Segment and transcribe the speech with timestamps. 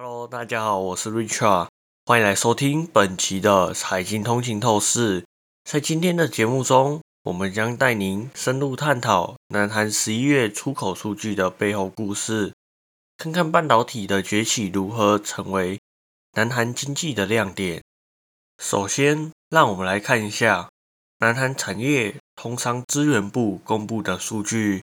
[0.00, 1.66] Hello，大家好，我是 Richard，
[2.06, 5.24] 欢迎来收听本期的财经通勤透视。
[5.64, 12.52] 在今天的节目中，我们将带您深入探讨南韩十一月出口数据的背后故事，
[13.16, 15.80] 看看半导体的崛起如何成为
[16.34, 17.82] 南韩经济的亮点。
[18.62, 20.70] 首先，让我们来看一下
[21.18, 24.80] 南韩产业通商资源部公布的数据，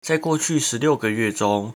[0.00, 1.74] 在过去十六个月中，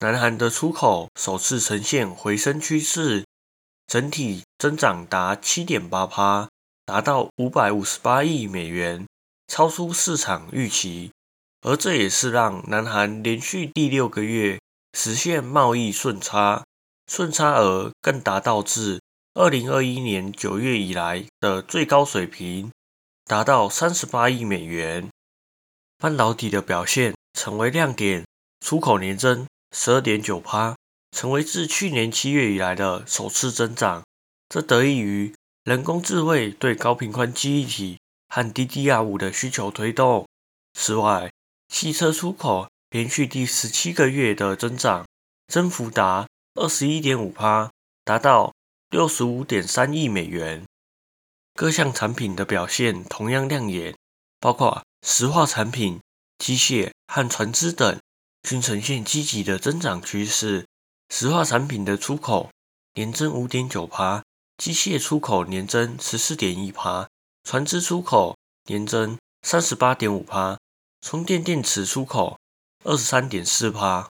[0.00, 3.24] 南韩的出口首次呈现回升趋势，
[3.86, 6.48] 整体增长达七点八趴。
[6.84, 9.06] 达到五百五十八亿美元，
[9.48, 11.10] 超出市场预期，
[11.60, 14.58] 而这也是让南韩连续第六个月
[14.94, 16.64] 实现贸易顺差，
[17.06, 19.02] 顺差额更达到自
[19.34, 22.70] 二零二一年九月以来的最高水平，
[23.26, 25.10] 达到三十八亿美元。
[25.98, 28.24] 半导体的表现成为亮点，
[28.64, 30.76] 出口年增十二点九趴，
[31.12, 34.04] 成为自去年七月以来的首次增长，
[34.48, 35.34] 这得益于。
[35.64, 37.98] 人工智慧对高频宽记忆体
[38.30, 40.26] 和 DDR5 的需求推动。
[40.72, 41.30] 此外，
[41.68, 45.06] 汽车出口连续第十七个月的增长，
[45.46, 47.68] 增幅达二十一点五%，
[48.02, 48.54] 达到
[48.88, 50.64] 六十五点三亿美元。
[51.54, 53.94] 各项产品的表现同样亮眼，
[54.40, 56.00] 包括石化产品、
[56.38, 58.00] 机械和船只等，
[58.42, 60.66] 均呈现积极的增长趋势。
[61.08, 62.50] 石化产品的出口
[62.94, 64.22] 年增五点九%。
[64.58, 67.08] 机械出口年增十四点一趴，
[67.44, 70.58] 船只出口年增三十八点五趴，
[71.00, 72.36] 充电电池出口
[72.82, 74.08] 二十三点四趴。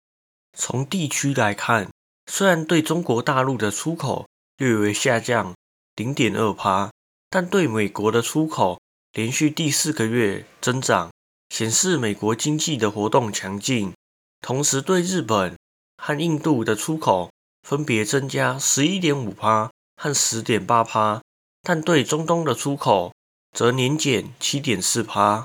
[0.57, 1.91] 从地区来看，
[2.33, 5.55] 虽然对中国大陆的出口略微下降
[5.97, 6.91] 零点二趴，
[7.29, 8.81] 但对美国的出口
[9.13, 11.11] 连续第四个月增长，
[11.51, 13.93] 显示美国经济的活动强劲。
[14.41, 15.57] 同时，对日本
[15.97, 17.31] 和印度的出口
[17.63, 19.71] 分别增加十一点五趴。
[20.01, 21.21] 和十点八趴，
[21.61, 23.13] 但对中东的出口
[23.51, 25.45] 则年减七点四趴。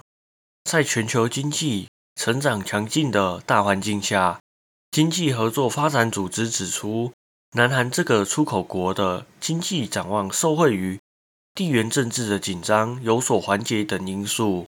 [0.64, 4.40] 在全球经济成长强劲的大环境下，
[4.92, 7.12] 经济合作发展组织指出，
[7.54, 11.00] 南韩这个出口国的经济展望受惠于
[11.56, 14.68] 地缘政治的紧张有所缓解等因素。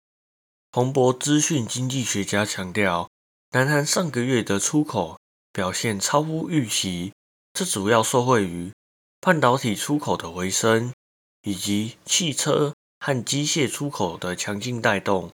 [0.73, 3.09] 彭博资讯经济学家强调，
[3.51, 5.19] 南韩上个月的出口
[5.51, 7.13] 表现超乎预期，
[7.51, 8.71] 这主要受惠于。
[9.19, 10.93] 半导体出口的回升，
[11.41, 15.31] 以及汽车和机械出口的强劲带动，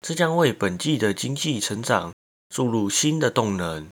[0.00, 2.14] 这将为本季的经济成长
[2.48, 3.86] 注入新的动能。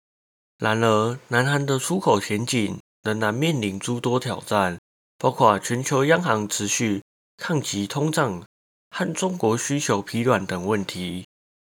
[0.59, 4.79] 然而，南韩的出口前景仍然面临诸多挑战，
[5.19, 7.03] 包括全球央行持续
[7.37, 8.43] 抗击通胀
[8.91, 11.27] 和中国需求疲软等问题。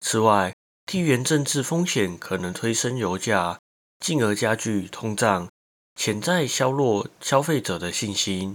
[0.00, 0.54] 此外，
[0.88, 3.60] 地缘政治风险可能推升油价，
[4.00, 5.46] 进而加剧通胀。
[5.94, 8.54] 潜在削弱消费者的信心。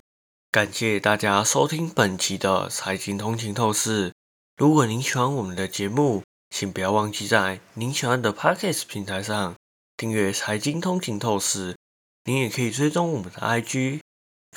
[0.50, 4.12] 感谢大家收听本期的财经通勤透视。
[4.58, 9.54] 如果您喜欢我们的节目，请不要忘记在您喜欢的 Podcast 平台上
[9.96, 11.78] 订阅财经通勤透视。
[12.24, 14.00] 您也可以追踪我们的 IG、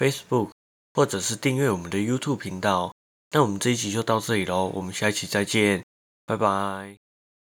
[0.01, 0.49] Facebook，
[0.95, 2.95] 或者是订阅我们的 YouTube 频道。
[3.33, 5.85] 那我们这一集就到这里喽，我们下一期再见，
[6.25, 7.06] 拜拜。